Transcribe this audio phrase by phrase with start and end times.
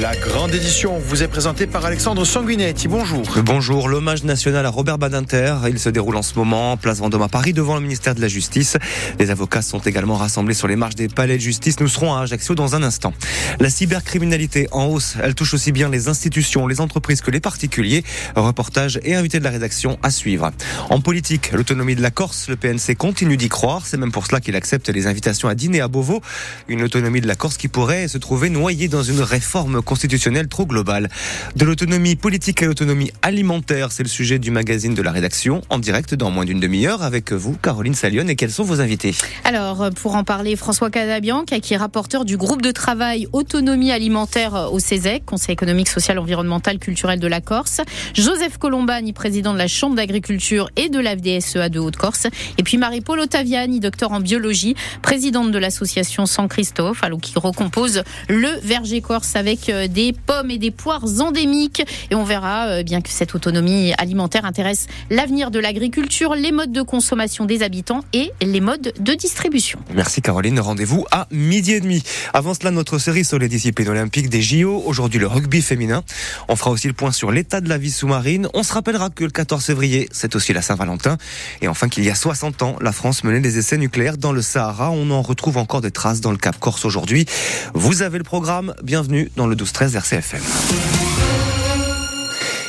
[0.00, 2.88] La grande édition vous est présentée par Alexandre Sanguinetti.
[2.88, 3.22] Bonjour.
[3.44, 3.90] Bonjour.
[3.90, 5.56] L'hommage national à Robert Badinter.
[5.68, 8.28] Il se déroule en ce moment, place Vendôme à Paris, devant le ministère de la
[8.28, 8.78] Justice.
[9.18, 11.78] Les avocats sont également rassemblés sur les marches des palais de justice.
[11.78, 13.12] Nous serons à Ajaccio dans un instant.
[13.60, 15.16] La cybercriminalité en hausse.
[15.22, 18.02] Elle touche aussi bien les institutions, les entreprises que les particuliers.
[18.34, 20.52] Reportage et invité de la rédaction à suivre.
[20.88, 23.84] En politique, l'autonomie de la Corse, le PNC continue d'y croire.
[23.84, 26.22] C'est même pour cela qu'il accepte les invitations à dîner à Beauvau.
[26.68, 30.66] Une autonomie de la Corse qui pourrait se trouver noyée dans une réforme constitutionnelle trop
[30.66, 31.08] globale.
[31.56, 35.78] De l'autonomie politique à l'autonomie alimentaire, c'est le sujet du magazine de la rédaction, en
[35.78, 38.26] direct dans moins d'une demi-heure avec vous, Caroline Salion.
[38.28, 39.14] Et quels sont vos invités?
[39.44, 44.70] Alors, pour en parler, François Cadabian, qui est rapporteur du groupe de travail autonomie alimentaire
[44.72, 47.80] au CESEC, Conseil économique, social, environnemental, culturel de la Corse.
[48.14, 52.26] Joseph Colombani, président de la Chambre d'agriculture et de la FDSEA de Haute-Corse.
[52.58, 58.02] Et puis Marie-Paul Ottaviani, docteur en biologie, présidente de l'association San Christophe, alors qui recompose
[58.28, 61.84] le verger corse avec euh, des pommes et des poires endémiques.
[62.10, 66.72] Et on verra euh, bien que cette autonomie alimentaire intéresse l'avenir de l'agriculture, les modes
[66.72, 69.78] de consommation des habitants et les modes de distribution.
[69.94, 70.60] Merci Caroline.
[70.60, 72.02] Rendez-vous à midi et demi.
[72.34, 74.82] Avant cela, notre série sur les disciplines olympiques des JO.
[74.86, 76.02] Aujourd'hui, le rugby féminin.
[76.48, 78.48] On fera aussi le point sur l'état de la vie sous-marine.
[78.54, 81.16] On se rappellera que le 14 février, c'est aussi la Saint-Valentin.
[81.60, 84.42] Et enfin qu'il y a 60 ans, la France menait des essais nucléaires dans le
[84.42, 84.90] Sahara.
[84.90, 87.26] On en retrouve encore des traces dans le Cap Corse aujourd'hui.
[87.74, 88.74] Vous avez le programme.
[88.82, 90.42] Bienvenue dans le 12-13 RCFM.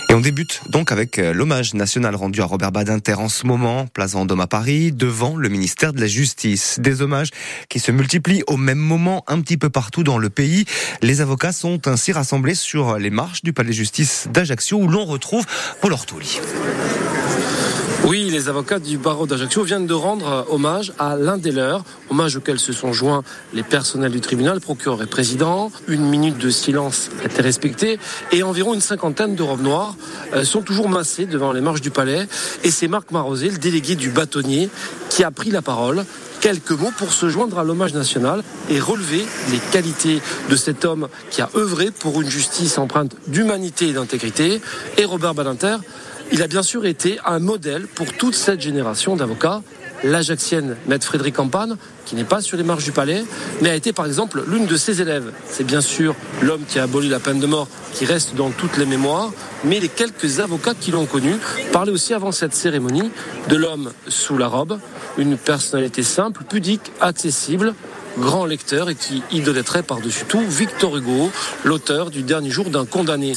[0.09, 3.87] Et on débute donc avec euh, l'hommage national rendu à Robert Badinter en ce moment,
[3.87, 6.77] place Vendôme à Paris, devant le ministère de la Justice.
[6.79, 7.29] Des hommages
[7.67, 10.65] qui se multiplient au même moment un petit peu partout dans le pays.
[11.01, 15.05] Les avocats sont ainsi rassemblés sur les marches du palais de justice d'Ajaccio où l'on
[15.05, 15.45] retrouve
[15.81, 16.39] Paul Ortoli.
[18.05, 22.35] Oui, les avocats du barreau d'Ajaccio viennent de rendre hommage à l'un des leurs, hommage
[22.35, 23.23] auquel se sont joints
[23.53, 25.71] les personnels du tribunal, procureur et président.
[25.87, 27.99] Une minute de silence a été respectée
[28.33, 29.95] et environ une cinquantaine de robes noires
[30.33, 32.27] euh, sont toujours massées devant les marches du palais.
[32.65, 34.69] Et c'est Marc Marosé, le délégué du bâtonnier,
[35.09, 36.03] qui a pris la parole
[36.41, 41.07] quelques mots pour se joindre à l'hommage national et relever les qualités de cet homme
[41.29, 44.61] qui a œuvré pour une justice empreinte d'humanité et d'intégrité.
[44.97, 45.77] Et Robert Badinter
[46.31, 49.61] il a bien sûr été un modèle pour toute cette génération d'avocats.
[50.03, 51.75] L'Ajaxienne Maître Frédéric Campagne,
[52.05, 53.23] qui n'est pas sur les marches du palais,
[53.61, 55.31] mais a été par exemple l'une de ses élèves.
[55.47, 58.77] C'est bien sûr l'homme qui a aboli la peine de mort qui reste dans toutes
[58.77, 59.31] les mémoires,
[59.63, 61.35] mais les quelques avocats qui l'ont connu
[61.71, 63.11] parlaient aussi avant cette cérémonie
[63.47, 64.77] de l'homme sous la robe,
[65.17, 67.73] une personnalité simple, pudique, accessible,
[68.17, 71.31] grand lecteur et qui idolâtrait par-dessus tout Victor Hugo,
[71.63, 73.33] l'auteur du dernier jour d'un condamné.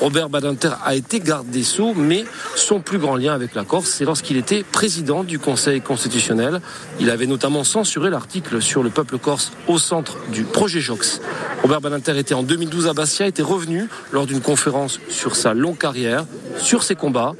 [0.00, 2.24] Robert Badinter a été garde des Sceaux, mais
[2.56, 6.60] son plus grand lien avec la Corse, c'est lorsqu'il était président du Conseil constitutionnel.
[7.00, 11.20] Il avait notamment censuré l'article sur le peuple corse au centre du projet Jox.
[11.62, 15.78] Robert Badinter était en 2012 à Bastia, était revenu lors d'une conférence sur sa longue
[15.78, 16.26] carrière,
[16.58, 17.34] sur ses combats,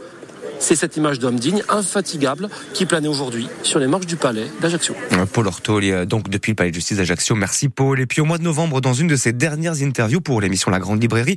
[0.59, 4.95] c'est cette image d'homme digne, infatigable, qui planait aujourd'hui sur les marches du palais d'Ajaccio.
[5.33, 7.35] Paul Ortoli, euh, donc depuis le palais de justice d'Ajaccio.
[7.35, 8.01] Merci Paul.
[8.01, 10.79] Et puis au mois de novembre, dans une de ses dernières interviews pour l'émission La
[10.79, 11.37] Grande Librairie,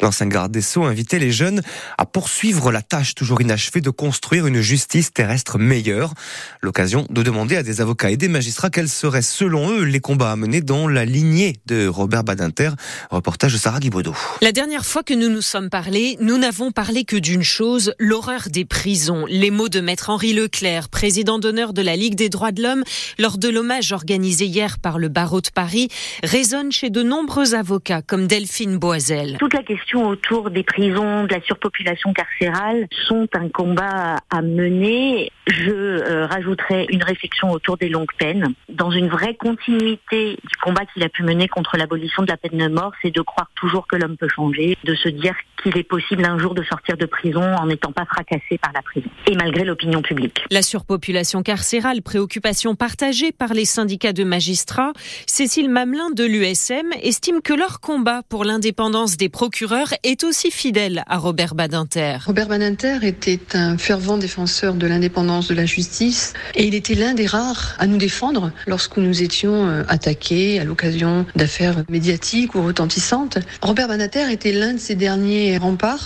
[0.00, 1.62] l'ancien garde des Sceaux invitait les jeunes
[1.98, 6.14] à poursuivre la tâche toujours inachevée de construire une justice terrestre meilleure.
[6.60, 10.32] L'occasion de demander à des avocats et des magistrats quels seraient selon eux les combats
[10.32, 12.70] à mener dans la lignée de Robert Badinter.
[13.10, 14.14] Reportage de Sarah Guibaudot.
[14.40, 18.48] La dernière fois que nous nous sommes parlé, nous n'avons parlé que d'une chose, l'horreur
[18.54, 19.26] des prisons.
[19.28, 22.84] Les mots de maître Henri Leclerc, président d'honneur de la Ligue des droits de l'homme,
[23.18, 25.88] lors de l'hommage organisé hier par le barreau de Paris,
[26.22, 29.38] résonnent chez de nombreux avocats comme Delphine Boisel.
[29.40, 35.32] Toute la question autour des prisons, de la surpopulation carcérale sont un combat à mener.
[35.48, 38.54] Je euh, rajouterai une réflexion autour des longues peines.
[38.68, 42.58] Dans une vraie continuité du combat qu'il a pu mener contre l'abolition de la peine
[42.58, 45.82] de mort, c'est de croire toujours que l'homme peut changer, de se dire qu'il est
[45.82, 49.34] possible un jour de sortir de prison en n'étant pas fracassé par la prison, et
[49.34, 50.44] malgré l'opinion publique.
[50.50, 54.92] La surpopulation carcérale, préoccupation partagée par les syndicats de magistrats,
[55.26, 61.02] Cécile Mamelin de l'USM estime que leur combat pour l'indépendance des procureurs est aussi fidèle
[61.06, 62.18] à Robert Badinter.
[62.26, 67.14] Robert Badinter était un fervent défenseur de l'indépendance de la justice et il était l'un
[67.14, 72.62] des rares à nous défendre lorsque nous étions euh, attaqués à l'occasion d'affaires médiatiques ou
[72.62, 73.38] retentissantes.
[73.62, 75.58] Robert Badinter était l'un de ces derniers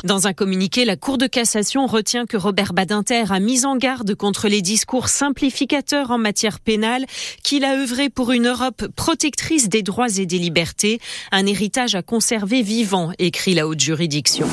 [0.04, 4.14] dans un communiqué, la Cour de cassation retient que Robert Badinter a mis en garde
[4.14, 7.06] contre les discours simplificateurs en matière pénale,
[7.42, 11.00] qu'il a œuvré pour une Europe protectrice des droits et des libertés,
[11.32, 14.46] un héritage à conserver vivant, écrit la haute juridiction.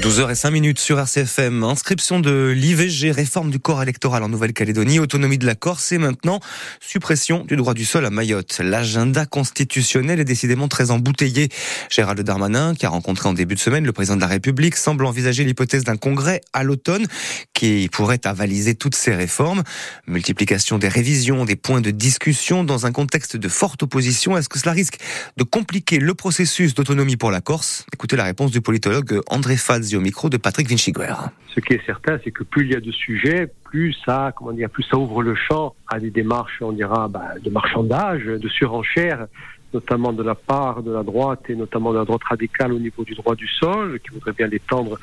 [0.00, 1.64] 12h05 minutes sur RCFM.
[1.64, 6.40] Inscription de l'IVG, réforme du corps électoral en Nouvelle-Calédonie, autonomie de la Corse et maintenant
[6.80, 8.60] suppression du droit du sol à Mayotte.
[8.62, 11.48] L'agenda constitutionnel est décidément très embouteillé.
[11.90, 15.06] Gérald Darmanin, qui a rencontré en début de semaine le président de la République, semble
[15.06, 17.06] envisager l'hypothèse d'un congrès à l'automne
[17.54, 19.62] qui pourrait avaliser toutes ces réformes.
[20.06, 24.36] Multiplication des révisions, des points de discussion dans un contexte de forte opposition.
[24.36, 24.98] Est-ce que cela risque
[25.36, 27.86] de compliquer le processus d'autonomie pour la Corse?
[27.92, 29.56] Écoutez la réponse du politologue André
[29.94, 30.68] Au micro de Patrick.
[30.68, 34.52] Ce qui est certain, c'est que plus il y a de sujets, plus ça, comment
[34.52, 38.48] dire, plus ça ouvre le champ à des démarches, on dira, bah, de marchandage, de
[38.48, 39.26] surenchère,
[39.74, 43.04] notamment de la part de la droite et notamment de la droite radicale au niveau
[43.04, 44.98] du droit du sol, qui voudrait bien l'étendre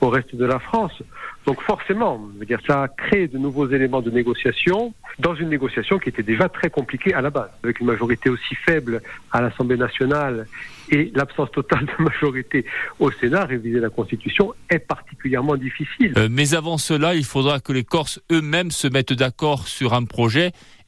[0.00, 1.02] au reste de la France.
[1.46, 2.28] Donc forcément,
[2.66, 7.14] ça crée de nouveaux éléments de négociation dans une négociation qui était déjà très compliquée
[7.14, 9.00] à la base, avec une majorité aussi faible
[9.32, 10.46] à l'Assemblée nationale
[10.90, 12.64] et l'absence totale de majorité
[12.98, 16.12] au Sénat, réviser la Constitution est particulièrement difficile.
[16.16, 20.04] Euh, mais avant cela, il faudra que les Corses eux-mêmes se mettent d'accord sur un
[20.04, 20.27] projet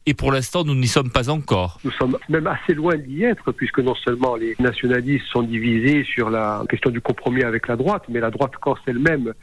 [0.06, 1.78] et pour l'instant, nous n'y sommes pas encore.
[1.84, 6.30] Nous sommes même assez loin d'y être, puisque non seulement les nationalistes sont divisés sur
[6.30, 9.34] la question du compromis avec la droite, mais la droite corse elle-même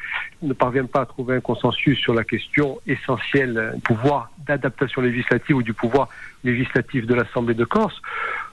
[0.42, 5.58] ne parvient pas à trouver un consensus sur la question essentielle du pouvoir d'adaptation législative
[5.58, 6.10] ou du pouvoir
[6.44, 8.02] législatif de l'Assemblée de Corse.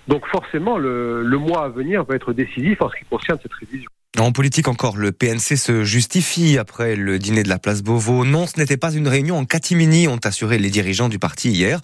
[0.06, 3.90] Donc forcément, le, mois à venir va être décisif en ce qui concerne cette révision.
[4.16, 8.24] En politique encore, le PNC se justifie après le dîner de la place Beauvau.
[8.24, 11.80] Non, ce n'était pas une réunion en catimini, ont assuré les dirigeants du parti hier.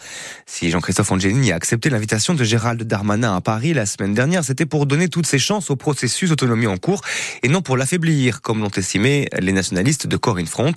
[0.47, 4.65] Si Jean-Christophe Angelini a accepté l'invitation de Gérald Darmanin à Paris la semaine dernière, c'était
[4.65, 7.03] pour donner toutes ses chances au processus d'autonomie en cours
[7.43, 10.75] et non pour l'affaiblir, comme l'ont estimé les nationalistes de Corinne Front.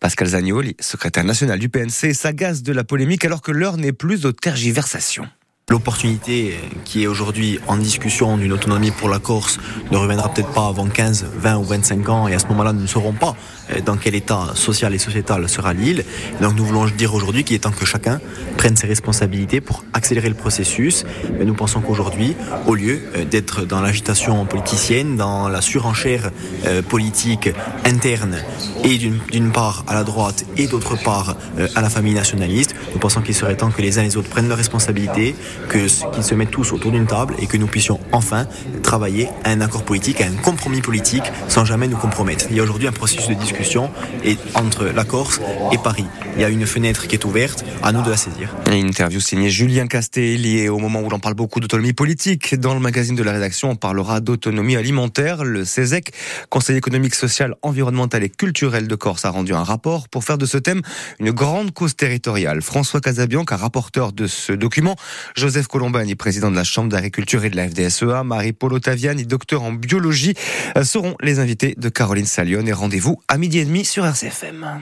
[0.00, 4.24] Pascal Zagnoli, secrétaire national du PNC, s'agace de la polémique alors que l'heure n'est plus
[4.24, 5.28] aux tergiversations.
[5.70, 9.58] L'opportunité qui est aujourd'hui en discussion d'une autonomie pour la Corse
[9.90, 12.82] ne reviendra peut-être pas avant 15, 20 ou 25 ans et à ce moment-là nous
[12.82, 13.34] ne saurons pas
[13.70, 16.04] euh, dans quel état social et sociétal sera l'île.
[16.42, 18.20] Donc nous voulons dire aujourd'hui qu'il est temps que chacun
[18.58, 21.06] prenne ses responsabilités pour accélérer le processus.
[21.38, 26.30] Mais nous pensons qu'aujourd'hui, au lieu euh, d'être dans l'agitation politicienne, dans la surenchère
[26.66, 27.48] euh, politique
[27.86, 28.36] interne
[28.84, 31.36] et d'une part à la droite et d'autre part
[31.74, 34.28] à la famille nationaliste, nous pensons qu'il serait temps que les uns et les autres
[34.28, 35.34] prennent leurs responsabilités,
[35.70, 38.46] qu'ils se mettent tous autour d'une table et que nous puissions enfin
[38.82, 42.46] travailler à un accord politique, à un compromis politique sans jamais nous compromettre.
[42.50, 43.90] Il y a aujourd'hui un processus de discussion
[44.54, 45.40] entre la Corse
[45.72, 46.06] et Paris.
[46.36, 48.54] Il y a une fenêtre qui est ouverte, à nous de la saisir.
[48.66, 52.54] Une interview signée Julien Casté, liée au moment où l'on parle beaucoup d'autonomie politique.
[52.54, 55.44] Dans le magazine de la rédaction, on parlera d'autonomie alimentaire.
[55.44, 56.12] Le CESEC,
[56.50, 60.46] Conseil économique, social, environnemental et culturel de Corse, a rendu un rapport pour faire de
[60.46, 60.82] ce thème
[61.20, 62.62] une grande cause territoriale.
[62.62, 64.96] François Casabianca, rapporteur de ce document,
[65.44, 69.72] Joseph Colombani, président de la Chambre d'agriculture et de la FDSEA, Marie-Paul Ottaviani, docteur en
[69.72, 70.32] biologie,
[70.78, 74.80] euh, seront les invités de Caroline Salion et rendez-vous à midi et demi sur RCFM.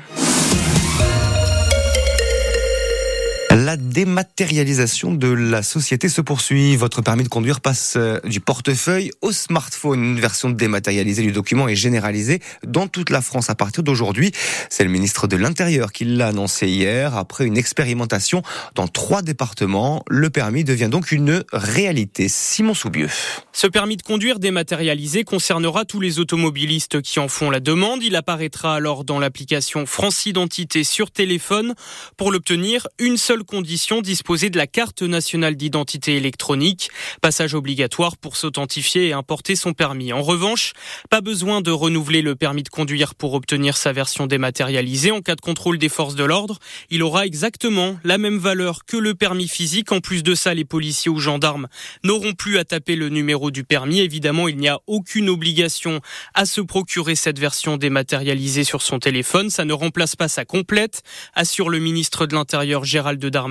[3.65, 6.75] La dématérialisation de la société se poursuit.
[6.75, 10.03] Votre permis de conduire passe euh, du portefeuille au smartphone.
[10.03, 14.33] Une version dématérialisée du document est généralisée dans toute la France à partir d'aujourd'hui.
[14.69, 17.17] C'est le ministre de l'Intérieur qui l'a annoncé hier.
[17.17, 18.43] Après une expérimentation
[18.75, 22.27] dans trois départements, le permis devient donc une réalité.
[22.29, 23.11] Simon Soubieux.
[23.53, 28.03] Ce permis de conduire dématérialisé concernera tous les automobilistes qui en font la demande.
[28.03, 31.75] Il apparaîtra alors dans l'application France Identité sur téléphone.
[32.17, 36.89] Pour l'obtenir, une seule condition, disposer de la carte nationale d'identité électronique.
[37.21, 40.15] Passage obligatoire pour s'authentifier et importer son permis.
[40.15, 40.73] En revanche,
[41.11, 45.11] pas besoin de renouveler le permis de conduire pour obtenir sa version dématérialisée.
[45.11, 48.97] En cas de contrôle des forces de l'ordre, il aura exactement la même valeur que
[48.97, 49.93] le permis physique.
[49.93, 51.69] En plus de ça, les policiers ou gendarmes
[52.05, 54.01] n'auront plus à taper le numéro du permis.
[54.01, 56.01] Évidemment, il n'y a aucune obligation
[56.33, 59.51] à se procurer cette version dématérialisée sur son téléphone.
[59.51, 61.03] Ça ne remplace pas sa complète,
[61.35, 63.42] assure le ministre de l'Intérieur Gérald Darmanin,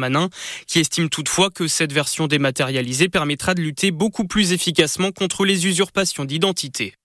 [0.68, 5.68] qui estime toutefois que cette version dématérialisée permettra de lutter beaucoup plus efficacement contre les
[5.68, 6.96] usurpations d'identité.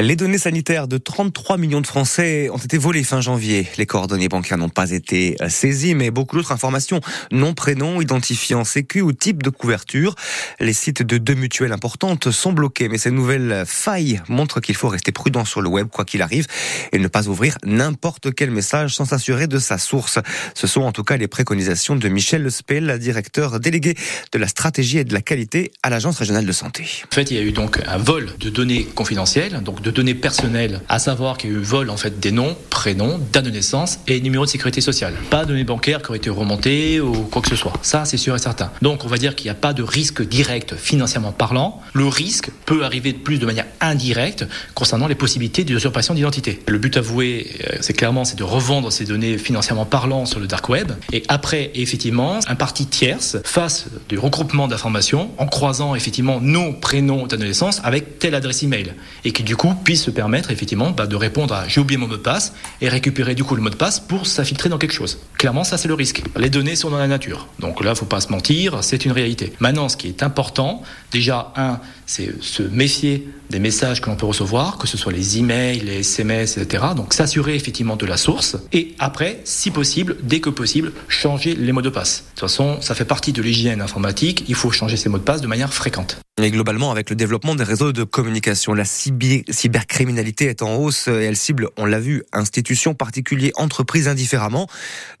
[0.00, 3.68] Les données sanitaires de 33 millions de Français ont été volées fin janvier.
[3.76, 9.02] Les coordonnées bancaires n'ont pas été saisies, mais beaucoup d'autres informations, nom, prénom, identifiant sécu
[9.02, 10.14] ou type de couverture.
[10.58, 14.88] Les sites de deux mutuelles importantes sont bloqués, mais ces nouvelles failles montrent qu'il faut
[14.88, 16.46] rester prudent sur le web, quoi qu'il arrive,
[16.92, 20.18] et ne pas ouvrir n'importe quel message sans s'assurer de sa source.
[20.54, 23.96] Ce sont en tout cas les préconisations de Michel Lespel, directeur délégué
[24.32, 26.86] de la stratégie et de la qualité à l'Agence régionale de santé.
[27.12, 29.96] En fait, il y a eu donc un vol de données confidentielles, donc de de
[29.96, 33.44] données personnelles, à savoir qu'il y a eu vol en fait des noms, prénoms, date
[33.44, 35.14] de naissance et numéro de sécurité sociale.
[35.30, 37.72] Pas de données bancaires qui auraient été remontées ou quoi que ce soit.
[37.82, 38.70] Ça, c'est sûr et certain.
[38.82, 41.80] Donc, on va dire qu'il n'y a pas de risque direct financièrement parlant.
[41.92, 46.60] Le risque peut arriver de plus de manière indirecte concernant les possibilités d'usurpation d'identité.
[46.68, 50.46] Le but avoué, euh, c'est clairement, c'est de revendre ces données financièrement parlant sur le
[50.46, 50.92] dark web.
[51.12, 57.26] Et après, effectivement, un parti tierce face du regroupement d'informations en croisant effectivement nos prénoms
[57.26, 58.94] d'adolescence avec telle adresse email
[59.24, 62.06] et qui du coup puisse se permettre effectivement bah, de répondre à j'ai oublié mon
[62.06, 64.92] mot de passe et récupérer du coup le mot de passe pour s'infiltrer dans quelque
[64.92, 65.18] chose.
[65.38, 66.22] Clairement, ça c'est le risque.
[66.36, 67.48] Les données sont dans la nature.
[67.58, 69.52] Donc là, faut pas se mentir, c'est une réalité.
[69.60, 70.82] Maintenant, ce qui est important,
[71.12, 75.38] déjà, un, c'est se méfier des messages que l'on peut recevoir, que ce soit les
[75.38, 76.84] emails, les SMS, etc.
[76.96, 78.56] Donc s'assurer effectivement de la source.
[78.72, 82.24] Et après, si possible, dès que possible, changer les mots de passe.
[82.24, 84.44] De toute façon, ça fait partie de l'hygiène informatique.
[84.48, 86.16] Il faut changer ces mots de passe de manière fréquente.
[86.42, 91.24] Et globalement, avec le développement des réseaux de communication, la cybercriminalité est en hausse et
[91.24, 94.66] elle cible, on l'a vu, institutions, particuliers, entreprises indifféremment.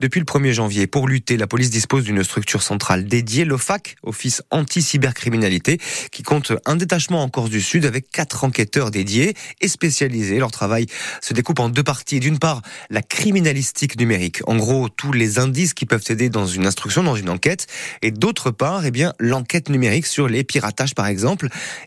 [0.00, 4.42] Depuis le 1er janvier, pour lutter, la police dispose d'une structure centrale dédiée, l'OFAC, Office
[4.50, 5.78] Anti-Cybercriminalité,
[6.10, 10.38] qui compte un détachement en Corse du Sud avec quatre enquêteurs dédiés et spécialisés.
[10.38, 10.86] Leur travail
[11.20, 12.20] se découpe en deux parties.
[12.20, 14.40] D'une part, la criminalistique numérique.
[14.46, 17.66] En gros, tous les indices qui peuvent aider dans une instruction, dans une enquête.
[18.00, 21.09] Et d'autre part, eh bien, l'enquête numérique sur les piratages, par.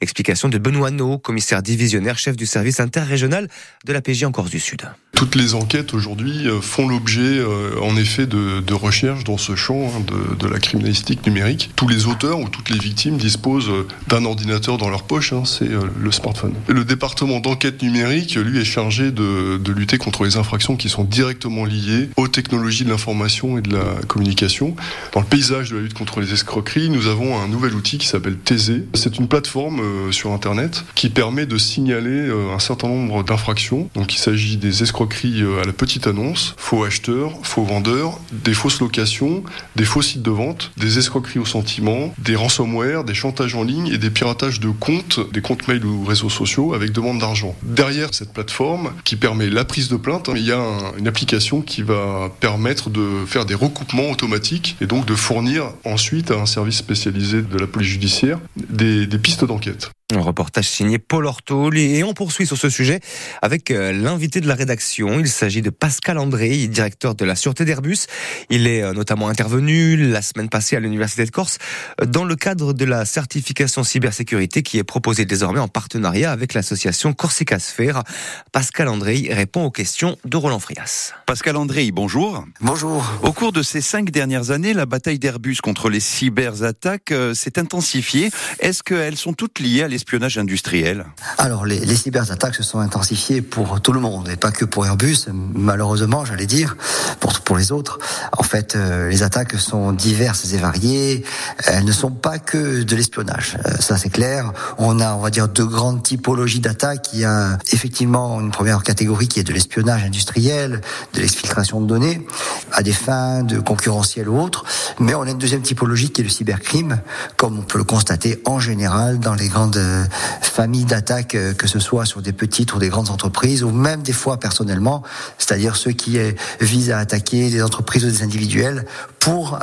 [0.01, 3.47] Explication de Benoît No, commissaire divisionnaire, chef du service interrégional
[3.85, 4.83] de la PJ en Corse du Sud.
[5.15, 9.91] Toutes les enquêtes aujourd'hui euh, font l'objet, euh, en effet, de, recherches dans ce champ
[9.95, 10.03] hein,
[10.39, 11.69] de, la criminalistique numérique.
[11.75, 15.43] Tous les auteurs ou toutes les victimes disposent euh, d'un ordinateur dans leur poche, hein,
[15.45, 16.53] c'est le smartphone.
[16.67, 21.65] Le département d'enquête numérique, lui, est chargé de, lutter contre les infractions qui sont directement
[21.65, 24.75] liées aux technologies de l'information et de la communication.
[25.13, 28.07] Dans le paysage de la lutte contre les escroqueries, nous avons un nouvel outil qui
[28.07, 28.81] s'appelle TZ.
[29.19, 33.89] Une plateforme sur Internet qui permet de signaler un certain nombre d'infractions.
[33.95, 38.53] Donc il s'agit des escroqueries euh, à la petite annonce, faux acheteurs, faux vendeurs, des
[38.53, 39.43] fausses locations,
[39.75, 43.87] des faux sites de vente, des escroqueries au sentiment, des ransomware, des chantages en ligne
[43.87, 47.55] et des piratages de comptes, des comptes mail ou réseaux sociaux avec demande d'argent.
[47.63, 50.61] Derrière cette plateforme qui permet la prise de plainte, il y a
[50.97, 56.31] une application qui va permettre de faire des recoupements automatiques et donc de fournir ensuite
[56.31, 59.91] à un service spécialisé de la police judiciaire des, des pistes d'enquête.
[60.15, 62.99] Un reportage signé Paul Ortol et on poursuit sur ce sujet
[63.41, 65.19] avec euh, l'invité de la rédaction.
[65.19, 68.05] Il s'agit de Pascal André, directeur de la Sûreté d'Airbus.
[68.51, 71.57] Il est euh, notamment intervenu la semaine passée à l'Université de Corse
[71.99, 76.53] euh, dans le cadre de la certification cybersécurité qui est proposée désormais en partenariat avec
[76.53, 78.03] l'association Corsica Sphère.
[78.51, 81.13] Pascal André répond aux questions de Roland Frias.
[81.25, 82.45] Pascal André, bonjour.
[82.61, 83.03] Bonjour.
[83.23, 88.29] Au cours de ces cinq dernières années, la bataille d'Airbus contre les cyberattaques s'est intensifiée.
[88.59, 91.05] Est-ce qu'elles sont toutes liées à l'espionnage industriel
[91.37, 95.27] Alors, les, cyberattaques se sont intensifiées pour tout le monde, et pas que pour Airbus,
[95.31, 96.75] malheureusement, j'allais dire,
[97.21, 97.99] pour, pour les autres.
[98.37, 101.23] En fait, euh, les attaques sont diverses et variées.
[101.65, 103.57] Elles ne sont pas que de l'espionnage.
[103.65, 104.51] Euh, ça, c'est clair.
[104.77, 107.13] On a, on va dire, deux grandes typologies d'attaques.
[107.13, 110.81] Il y a effectivement une première catégorie qui est de l'espionnage industriel,
[111.13, 112.27] de l'exfiltration de données,
[112.73, 114.65] à des fins de concurrentiel ou autres.
[114.99, 116.99] Mais on a une deuxième typologie qui est le cybercrime,
[117.37, 120.05] comme on peut le constater en général dans les grandes euh,
[120.41, 124.01] familles d'attaques, euh, que ce soit sur des petites ou des grandes entreprises, ou même
[124.01, 125.03] des fois personnellement,
[125.37, 128.85] c'est-à-dire ceux qui euh, visent à attaquer des entreprises ou des individuels
[129.19, 129.59] pour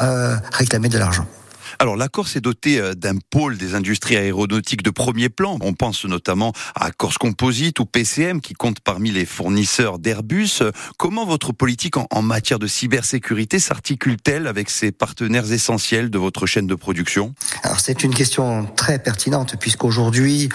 [0.52, 1.26] réclamer de l'argent.
[1.82, 5.56] Alors la Corse est dotée euh, d'un pôle des industries aéronautiques de premier plan.
[5.62, 10.60] On pense notamment à Corse Composite ou PCM qui compte parmi les fournisseurs d'Airbus.
[10.98, 16.66] Comment votre politique en, matière de cybersécurité s'articule-t-elle avec ces partenaires essentiels de votre chaîne
[16.66, 17.34] de production?
[17.62, 20.50] Alors c'est une question très pertinente puisqu'aujourd'hui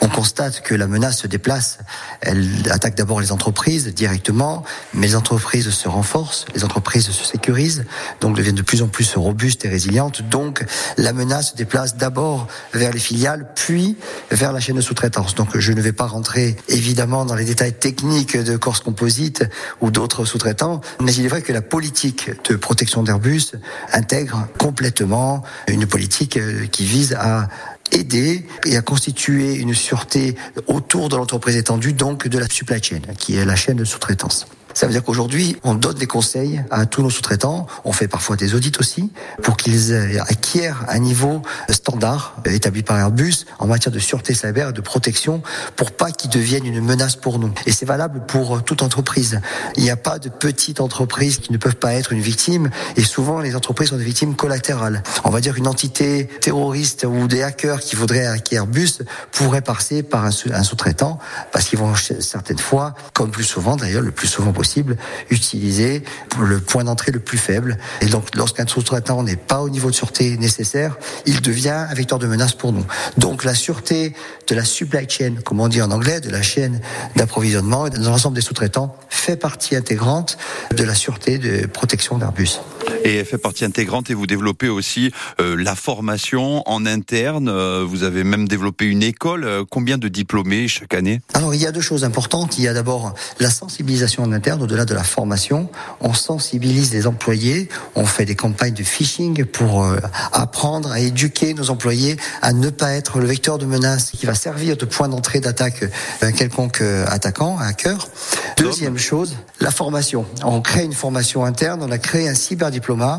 [0.00, 1.78] on constate que la menace se déplace.
[2.20, 4.62] Elle attaque d'abord les entreprises directement,
[4.94, 7.84] mais les entreprises se renforcent, les entreprises se sécurisent,
[8.20, 10.22] donc deviennent de plus en plus robustes et résilientes.
[10.22, 10.64] Donc
[10.96, 13.96] la menace se déplace d'abord vers les filiales, puis
[14.30, 15.34] vers la chaîne de sous-traitance.
[15.34, 19.44] Donc je ne vais pas rentrer évidemment dans les détails techniques de Corse Composite
[19.80, 23.52] ou d'autres sous-traitants, mais il est vrai que la politique de protection d'Airbus
[23.92, 27.48] intègre complètement une politique euh, qui vise à
[27.92, 33.00] aider et à constituer une sûreté autour de l'entreprise étendue, donc de la supply chain,
[33.16, 34.46] qui est la chaîne de sous-traitance.
[34.78, 37.66] Ça veut dire qu'aujourd'hui, on donne des conseils à tous nos sous-traitants.
[37.84, 39.10] On fait parfois des audits aussi
[39.42, 44.80] pour qu'ils acquièrent un niveau standard établi par Airbus en matière de sûreté cyber, de
[44.80, 45.42] protection,
[45.74, 47.52] pour pas qu'ils deviennent une menace pour nous.
[47.66, 49.40] Et c'est valable pour toute entreprise.
[49.76, 52.70] Il n'y a pas de petites entreprises qui ne peuvent pas être une victime.
[52.94, 55.02] Et souvent, les entreprises sont des victimes collatérales.
[55.24, 60.04] On va dire une entité terroriste ou des hackers qui voudraient hacker Airbus pourraient passer
[60.04, 61.18] par un sous-traitant
[61.50, 64.67] parce qu'ils vont certaines fois, comme plus souvent d'ailleurs, le plus souvent possible,
[65.30, 66.02] utiliser
[66.40, 67.78] le point d'entrée le plus faible.
[68.00, 70.96] Et donc, lorsqu'un sous-traitant n'est pas au niveau de sûreté nécessaire,
[71.26, 72.84] il devient un vecteur de menace pour nous.
[73.16, 74.14] Donc, la sûreté
[74.46, 76.80] de la supply chain, comme on dit en anglais, de la chaîne
[77.16, 80.38] d'approvisionnement et de l'ensemble des sous-traitants fait partie intégrante
[80.74, 82.60] de la sûreté de protection d'Airbus.
[83.04, 87.48] Et elle fait partie intégrante et vous développez aussi euh, la formation en interne.
[87.48, 89.44] Euh, vous avez même développé une école.
[89.44, 91.20] Euh, combien de diplômés chaque année?
[91.34, 92.58] Alors il y a deux choses importantes.
[92.58, 95.68] Il y a d'abord la sensibilisation en interne au-delà de la formation.
[96.00, 97.68] On sensibilise les employés.
[97.94, 99.86] On fait des campagnes de phishing pour
[100.32, 104.34] apprendre à éduquer nos employés à ne pas être le vecteur de menace qui va
[104.34, 105.84] servir de point d'entrée d'attaque
[106.20, 108.08] à quelconque attaquant, hacker.
[108.56, 110.26] Deuxième chose, la formation.
[110.44, 111.80] On crée une formation interne.
[111.82, 112.34] On a créé un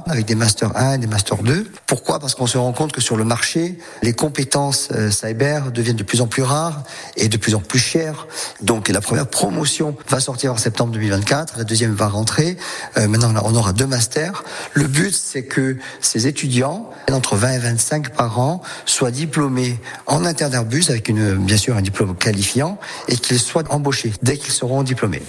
[0.08, 1.72] avec des Master 1 et des Master 2.
[1.86, 2.20] Pourquoi?
[2.20, 6.04] Parce qu'on se rend compte que sur le marché, les compétences euh, cyber deviennent de
[6.04, 6.84] plus en plus rares
[7.18, 8.26] et de plus en plus chères.
[8.62, 12.58] Donc la première promotion va sortir en septembre 2024, la deuxième va rentrer.
[12.98, 14.44] Euh, maintenant, on aura deux masters.
[14.74, 20.26] Le but, c'est que ces étudiants, entre 20 et 25 par an, soient diplômés en
[20.26, 24.82] interne Airbus avec bien sûr un diplôme qualifiant et qu'ils soient embauchés dès qu'ils seront
[24.82, 25.22] diplômés.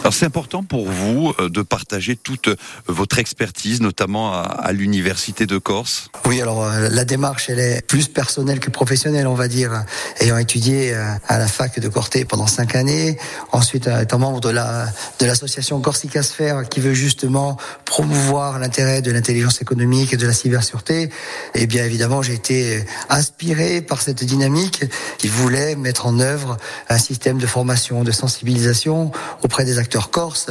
[0.00, 2.48] Alors c'est important pour vous euh, de partager toute
[2.86, 8.08] votre expertise notamment à, l'université de Corse Oui, alors euh, la démarche, elle est plus
[8.08, 9.84] personnelle que professionnelle, on va dire.
[10.20, 13.18] Ayant étudié euh, à la fac de Corté pendant cinq années,
[13.50, 14.86] ensuite euh, étant membre de la
[15.18, 20.32] de l'association Corsica Sphère, qui veut justement promouvoir l'intérêt de l'intelligence économique et de la
[20.32, 21.10] cybersécurité, et
[21.54, 24.84] eh bien évidemment, j'ai été inspiré par cette dynamique
[25.18, 26.56] qui voulait mettre en œuvre
[26.88, 29.10] un système de formation, de sensibilisation
[29.42, 30.50] auprès des acteurs corses.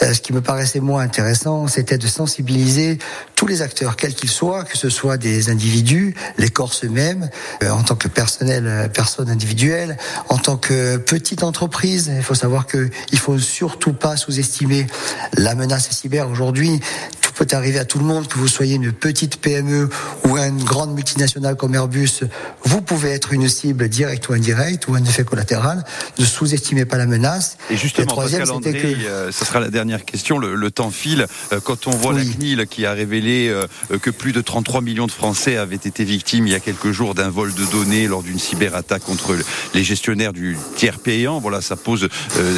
[0.00, 2.71] Ce qui me paraissait moins intéressant, c'était de sensibiliser
[3.34, 7.28] tous les acteurs, quels qu'ils soient, que ce soit des individus, les Corses eux-mêmes,
[7.62, 9.96] euh, en tant que personnel, euh, personne individuelle,
[10.28, 12.12] en tant que petite entreprise.
[12.14, 14.86] Il faut savoir que il faut surtout pas sous-estimer
[15.34, 16.80] la menace cyber aujourd'hui
[17.32, 19.88] peut arriver à tout le monde, que vous soyez une petite PME
[20.28, 22.20] ou une grande multinationale comme Airbus,
[22.64, 25.84] vous pouvez être une cible directe ou indirecte ou un effet collatéral.
[26.18, 27.56] Ne sous-estimez pas la menace.
[27.70, 28.86] Et justement, Pascal André, que...
[28.86, 30.38] Euh, ce sera la dernière question.
[30.38, 31.26] Le, temps file.
[31.52, 33.66] Euh, quand on voit la CNIL qui a révélé euh,
[34.00, 37.14] que plus de 33 millions de Français avaient été victimes il y a quelques jours
[37.14, 39.36] d'un vol de données lors d'une cyberattaque contre
[39.74, 42.08] les gestionnaires du tiers payant, voilà, ça pose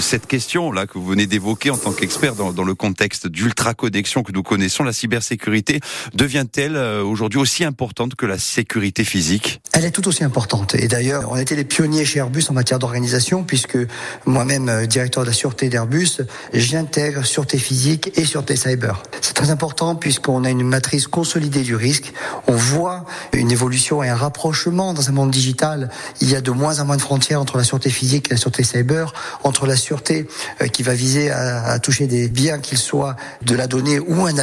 [0.00, 3.74] cette question là que vous venez d'évoquer en tant qu'expert dans, dans le contexte d'ultra
[3.74, 5.80] connexion que nous connaissons la cybersécurité
[6.14, 9.60] devient-elle euh, aujourd'hui aussi importante que la sécurité physique?
[9.72, 10.74] Elle est tout aussi importante.
[10.74, 13.78] Et d'ailleurs, on a été les pionniers chez Airbus en matière d'organisation, puisque
[14.26, 16.22] moi-même, euh, directeur de la sûreté d'Airbus,
[16.52, 19.02] j'intègre sûreté physique et sûreté cyber.
[19.20, 22.12] C'est très important puisqu'on a une matrice consolidée du risque.
[22.46, 25.90] On voit une évolution et un rapprochement dans un monde digital.
[26.20, 28.36] Il y a de moins en moins de frontières entre la sûreté physique et la
[28.36, 30.26] sûreté cyber, entre la sûreté
[30.60, 34.38] euh, qui va viser à, toucher des biens, qu'ils soient de la donnée ou un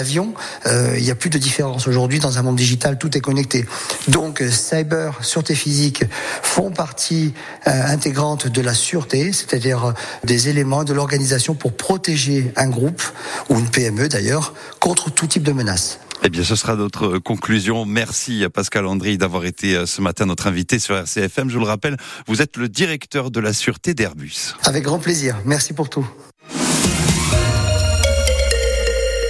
[0.65, 3.65] euh, il n'y a plus de différence aujourd'hui dans un monde digital, tout est connecté.
[4.07, 6.03] Donc euh, cyber, sûreté physique
[6.41, 7.33] font partie
[7.67, 9.93] euh, intégrante de la sûreté, c'est-à-dire
[10.23, 13.01] des éléments de l'organisation pour protéger un groupe
[13.49, 15.99] ou une PME d'ailleurs contre tout type de menace.
[16.23, 17.83] Eh bien, ce sera notre conclusion.
[17.85, 21.49] Merci à Pascal Andry d'avoir été ce matin notre invité sur RCFM.
[21.49, 21.97] Je vous le rappelle,
[22.27, 24.53] vous êtes le directeur de la sûreté d'Airbus.
[24.65, 25.37] Avec grand plaisir.
[25.45, 26.07] Merci pour tout.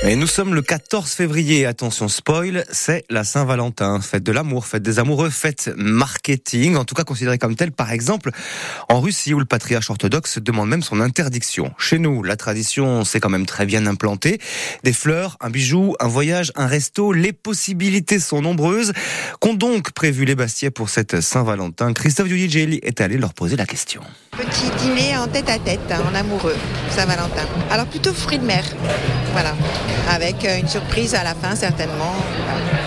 [0.03, 1.67] Et nous sommes le 14 février.
[1.67, 4.01] Attention, spoil, c'est la Saint-Valentin.
[4.01, 7.91] Fête de l'amour, fête des amoureux, fête marketing, en tout cas considérée comme telle, par
[7.91, 8.31] exemple,
[8.89, 11.71] en Russie où le patriarche orthodoxe demande même son interdiction.
[11.77, 14.39] Chez nous, la tradition s'est quand même très bien implantée.
[14.83, 18.93] Des fleurs, un bijou, un voyage, un resto, les possibilités sont nombreuses.
[19.39, 21.93] Qu'ont donc prévu les Bastiais pour cette Saint-Valentin?
[21.93, 24.01] Christophe Duyigeli est allé leur poser la question.
[24.31, 26.55] Petit dîner en tête à tête, hein, en amoureux,
[26.89, 27.45] Saint-Valentin.
[27.69, 28.63] Alors plutôt fruits de mer,
[29.33, 29.53] voilà
[30.09, 32.13] avec euh, une surprise à la fin certainement.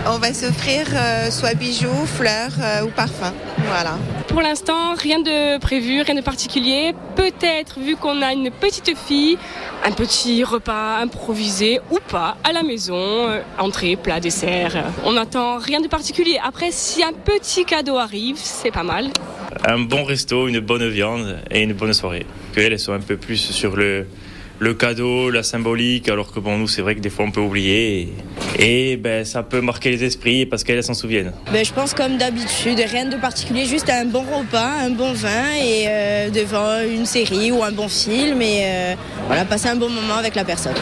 [0.07, 3.33] On va s'offrir euh, soit bijoux, fleurs euh, ou parfums.
[3.67, 3.99] Voilà.
[4.29, 6.95] Pour l'instant, rien de prévu, rien de particulier.
[7.17, 9.39] Peut-être, vu qu'on a une petite fille,
[9.85, 14.93] un petit repas improvisé ou pas à la maison, entrée, plat, dessert.
[15.05, 16.39] On n'attend rien de particulier.
[16.45, 19.11] Après, si un petit cadeau arrive, c'est pas mal.
[19.65, 22.27] Un bon resto, une bonne viande et une bonne soirée.
[22.55, 24.07] Qu'elles soient un peu plus sur le
[24.59, 27.41] le cadeau, la symbolique, alors que bon, nous, c'est vrai que des fois, on peut
[27.41, 28.13] oublier.
[28.59, 31.33] Et, ben, ça peut marquer les esprits parce qu'elles s'en souviennent.
[31.53, 35.55] Ben, je pense comme d'habitude, rien de particulier, juste un bon repas, un bon vin
[35.61, 38.95] et euh, devant une série ou un bon film et euh,
[39.27, 40.75] voilà, passer un bon moment avec la personne.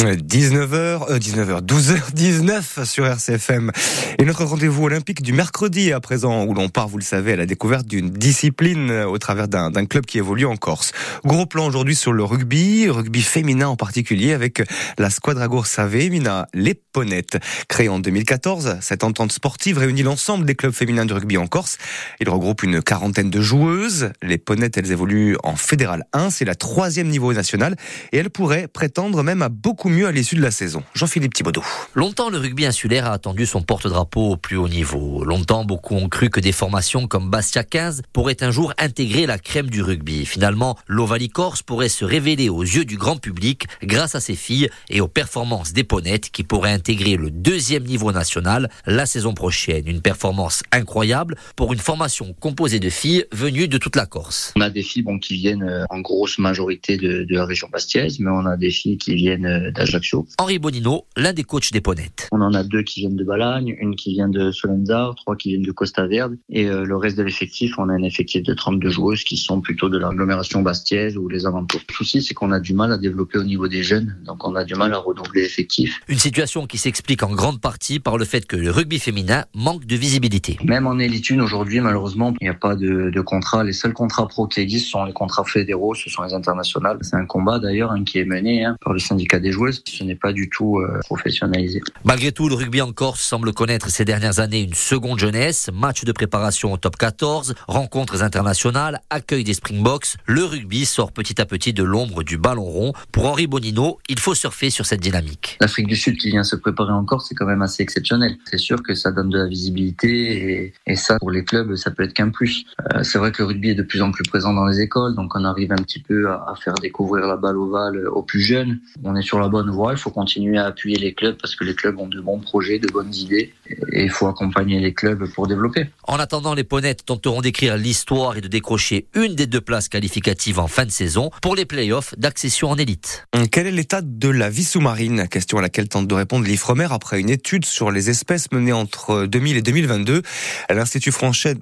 [0.00, 3.70] 19h, 19h, 12h19 sur RCFM.
[4.18, 7.36] Et notre rendez-vous olympique du mercredi à présent, où l'on part, vous le savez, à
[7.36, 10.92] la découverte d'une discipline au travers d'un club qui évolue en Corse.
[11.24, 14.62] Gros plan aujourd'hui sur le rugby, rugby féminin en particulier, avec
[14.98, 17.38] la Squadragour Savé, Mina Leponette.
[17.68, 21.78] Créée en 2014, cette entente sportive réunit l'ensemble des clubs féminins de rugby en Corse.
[22.18, 24.10] Il regroupe une quarantaine de joueuses.
[24.20, 27.76] Les Ponettes, elles évoluent en fédéral 1, c'est la troisième niveau national,
[28.10, 30.82] et elles pourraient prétendre même à beaucoup mieux à l'issue de la saison.
[30.94, 31.62] Jean-Philippe Thibaudot.
[31.94, 35.24] Longtemps, le rugby insulaire a attendu son porte-drapeau au plus haut niveau.
[35.24, 39.38] Longtemps, beaucoup ont cru que des formations comme Bastia 15 pourraient un jour intégrer la
[39.38, 40.26] crème du rugby.
[40.26, 44.68] Finalement, l'Ovalie Corse pourrait se révéler aux yeux du grand public grâce à ses filles
[44.88, 49.86] et aux performances des Ponettes qui pourraient intégrer le deuxième niveau national la saison prochaine.
[49.86, 54.52] Une performance incroyable pour une formation composée de filles venues de toute la Corse.
[54.56, 57.68] On a des filles bon, qui viennent euh, en grosse majorité de, de la région
[57.68, 60.26] bastiaise, mais on a des filles qui viennent euh, d'Ajaccio.
[60.38, 62.28] Henri Bonino, l'un des coachs des Ponettes.
[62.32, 65.50] On en a deux qui viennent de Balagne, une qui vient de Solenzar, trois qui
[65.50, 68.54] viennent de Costa Verde, et euh, le reste de l'effectif, on a un effectif de
[68.54, 71.80] 32 joueuses qui sont plutôt de l'agglomération bastiaise ou les alentours.
[71.88, 74.54] Le souci, c'est qu'on a du mal à développer au niveau des jeunes, donc on
[74.54, 76.00] a du mal à renouveler l'effectif.
[76.08, 79.86] Une situation qui s'explique en grande partie par le fait que le rugby féminin manque
[79.86, 80.58] de visibilité.
[80.64, 83.64] Même en élite une aujourd'hui, malheureusement, il n'y a pas de, de contrat.
[83.64, 86.98] Les seuls contrats pro qui existent sont les contrats fédéraux, ce sont les internationales.
[87.02, 89.82] C'est un combat d'ailleurs hein, qui est mené hein, par le syndicat des joueuses.
[89.86, 91.80] Ce n'est pas du tout euh, professionnalisé.
[92.04, 95.70] Malgré tout, le rugby en Corse semble connaître ces dernières années une seconde jeunesse.
[95.72, 100.16] Match de préparation au top 14, rencontres internationales, accueil des Springboks.
[100.26, 102.92] Le rugby sort petit à petit de l'ombre du ballon rond.
[103.12, 105.58] Pour Henri Bonino, il faut surfer sur cette dynamique.
[105.60, 108.36] L'Afrique du Sud qui vient se préparer en Corse, c'est quand même assez exceptionnel.
[108.44, 111.90] C'est sûr que ça donne de la visibilité et, et ça, pour les clubs, ça
[111.90, 112.64] peut être qu'un plus.
[112.94, 115.14] Euh, c'est vrai que le rugby est de plus en plus présent dans les écoles,
[115.14, 118.40] donc on arrive un petit peu à, à faire découvrir la balle ovale aux plus
[118.40, 118.80] jeunes.
[119.04, 121.62] On est sur la bonne voie, il faut continuer à appuyer les clubs parce que
[121.62, 123.54] les clubs ont de bons projets, de bonnes idées
[123.92, 125.86] et il faut accompagner les clubs pour développer.
[126.02, 130.58] En attendant, les Ponettes tenteront d'écrire l'histoire et de décrocher une des deux places qualificatives
[130.58, 133.26] en fin de saison pour les playoffs d'accession en élite.
[133.52, 135.28] Quel est l'état de la vie sous-marine?
[135.28, 139.26] Question à laquelle tente de répondre l'IFREMER après une étude sur les espèces menée entre
[139.26, 140.22] 2000 et 2022.
[140.70, 141.54] L'Institut français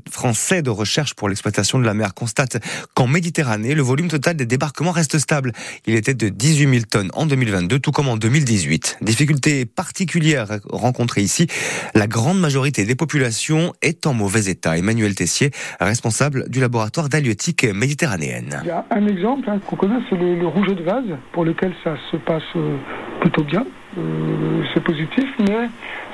[0.63, 4.93] de recherche pour l'exploitation de la mer constate qu'en Méditerranée, le volume total des débarquements
[4.93, 5.53] reste stable.
[5.87, 8.99] Il était de 18 000 tonnes en 2022, tout comme en 2018.
[9.03, 11.47] Difficulté particulière rencontrée ici,
[11.95, 14.77] la grande majorité des populations est en mauvais état.
[14.77, 18.61] Emmanuel Tessier, responsable du laboratoire d'halieutique méditerranéenne.
[18.63, 21.73] Il y a un exemple hein, qu'on connaît, c'est le, rouge de vase, pour lequel
[21.83, 22.77] ça se passe euh,
[23.21, 23.65] plutôt bien.
[23.99, 25.69] Euh, c'est positif, mais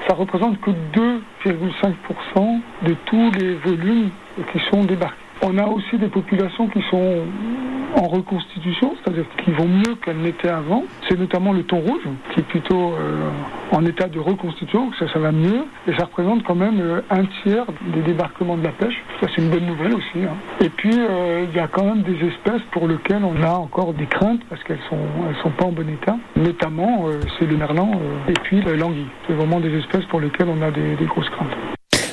[0.09, 4.11] ça représente que 2,5% de tous les volumes
[4.53, 5.26] qui sont débarqués.
[5.43, 7.25] On a aussi des populations qui sont
[7.97, 10.85] en reconstitution, c'est-à-dire qui vont mieux qu'elles n'étaient avant.
[11.09, 13.31] C'est notamment le thon rouge, qui est plutôt euh,
[13.73, 17.25] en état de reconstitution, ça, ça va mieux, et ça représente quand même euh, un
[17.43, 18.97] tiers des débarquements de la pêche.
[19.21, 20.25] Ça, c'est une bonne nouvelle aussi.
[20.25, 20.35] Hein.
[20.61, 23.95] Et puis, euh, il y a quand même des espèces pour lesquelles on a encore
[23.95, 26.17] des craintes, parce qu'elles sont, elles sont pas en bon état.
[26.37, 27.93] Notamment, euh, c'est le merlan
[28.29, 29.07] et puis l'anguille.
[29.27, 31.57] C'est vraiment des espèces pour lesquelles on a des, des grosses craintes.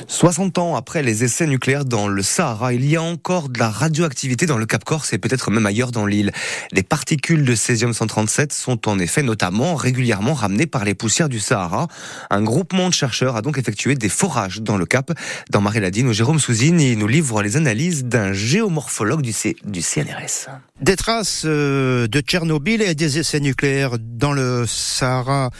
[0.06, 3.70] 60 ans après les essais nucléaires dans le Sahara, il y a encore de la
[3.70, 6.32] radioactivité dans le Cap Corse et peut-être même ailleurs dans l'île.
[6.72, 11.88] Les particules de césium-137 sont en effet notamment régulièrement ramenées par les poussières du Sahara.
[12.30, 15.12] Un groupement de chercheurs a donc effectué des forages dans le Cap.
[15.50, 19.32] Dans Marie-Ladine, Jérôme Souzine, il nous livre les analyses d'un géomorphologue du
[19.82, 20.48] CNRS.
[20.80, 25.50] Des traces euh, de Tchernobyl et des essais nucléaires dans le Sahara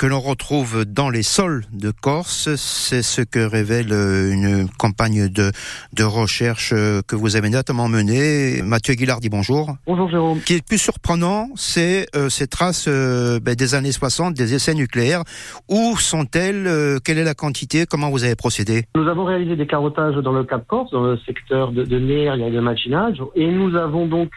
[0.00, 2.54] que l'on retrouve dans les sols de Corse.
[2.56, 5.52] C'est ce que révèle une campagne de,
[5.92, 8.62] de recherche que vous avez notamment menée.
[8.62, 9.76] Mathieu Guillard dit bonjour.
[9.86, 10.38] Bonjour Jérôme.
[10.38, 14.32] Ce qui est le plus surprenant, c'est euh, ces traces euh, ben, des années 60,
[14.32, 15.22] des essais nucléaires.
[15.68, 18.84] Où sont-elles euh, Quelle est la quantité Comment vous avez procédé?
[18.94, 22.50] Nous avons réalisé des carottages dans le Cap Corse, dans le secteur de, de et
[22.50, 24.30] de Machinage, et nous avons donc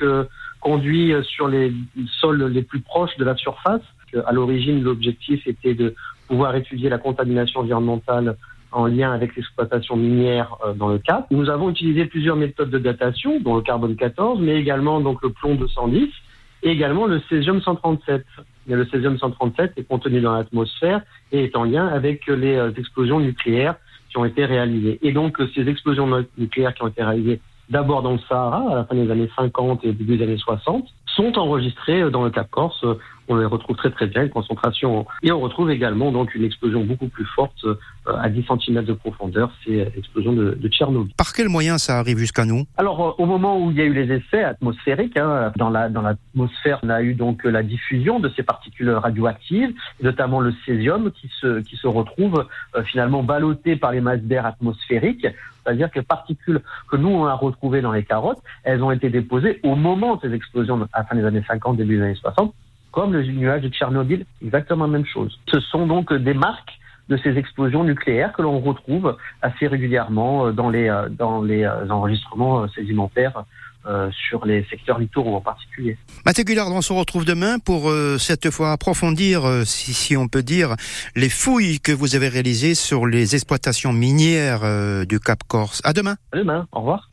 [0.59, 1.73] conduit sur les
[2.19, 3.81] sols les plus proches de la surface
[4.25, 5.95] à l'origine, l'objectif était de
[6.27, 8.37] pouvoir étudier la contamination environnementale
[8.71, 11.27] en lien avec l'exploitation minière dans le Cap.
[11.31, 15.29] Nous avons utilisé plusieurs méthodes de datation, dont le carbone 14, mais également donc le
[15.29, 16.09] plomb 210
[16.63, 18.25] et également le césium 137.
[18.69, 23.19] Et le césium 137 est contenu dans l'atmosphère et est en lien avec les explosions
[23.19, 23.75] nucléaires
[24.09, 24.99] qui ont été réalisées.
[25.01, 28.85] Et donc ces explosions nucléaires qui ont été réalisées d'abord dans le Sahara à la
[28.85, 32.85] fin des années 50 et début des années 60 sont enregistrés dans le Cap Corse
[33.27, 35.05] on les retrouve très très bien, une concentration.
[35.21, 38.93] Et on retrouve également donc une explosion beaucoup plus forte euh, à 10 cm de
[38.93, 41.13] profondeur, c'est l'explosion de, de, Tchernobyl.
[41.15, 42.65] Par quel moyen ça arrive jusqu'à nous?
[42.77, 45.89] Alors euh, au moment où il y a eu les essais atmosphériques, hein, dans la
[45.89, 51.11] dans l'atmosphère, on a eu donc la diffusion de ces particules radioactives, notamment le césium
[51.11, 55.27] qui se qui se retrouve euh, finalement ballotté par les masses d'air atmosphériques.
[55.63, 59.09] C'est-à-dire que les particules que nous on a retrouvées dans les carottes, elles ont été
[59.09, 62.15] déposées au moment de ces explosions à la fin des années 50, début des années
[62.15, 62.53] 60
[62.93, 65.37] comme le nuage de Tchernobyl, exactement la même chose.
[65.51, 66.79] Ce sont donc des marques
[67.09, 71.63] de ces explosions nucléaires que l'on retrouve assez régulièrement euh, dans les, euh, dans les
[71.63, 73.43] euh, enregistrements sédimentaires
[74.29, 75.97] sur les secteurs littoraux en particulier.
[76.25, 80.77] Mathieu Guillard, on se retrouve demain pour cette fois approfondir, si, si, on peut dire,
[81.17, 84.61] les fouilles que vous avez réalisées sur les exploitations minières
[85.05, 85.81] du Cap Corse.
[85.83, 86.15] À demain.
[86.31, 86.65] À demain.
[86.71, 87.09] Au revoir.